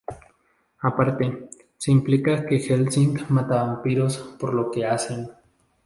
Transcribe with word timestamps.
Aparte, 0.79 1.47
se 1.77 1.91
implica 1.91 2.43
que 2.47 2.55
Hellsing 2.57 3.21
mata 3.29 3.61
vampiros 3.61 4.17
por 4.39 4.51
lo 4.51 4.71
que 4.71 4.83
"hacen". 4.83 5.29